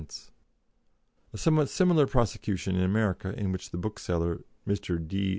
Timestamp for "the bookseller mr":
3.69-4.97